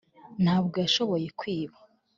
ntabwo 0.43 0.75
yashoboye 0.83 1.27
kwiba 1.39 1.77